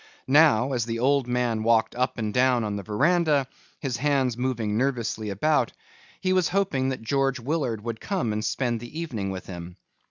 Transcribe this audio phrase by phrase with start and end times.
[0.25, 3.45] Now as the old man walked up and down on the veranda,
[3.79, 5.73] his hands moving nervously about,
[6.19, 9.75] he was hoping that George Willard would come and spend the evening with him.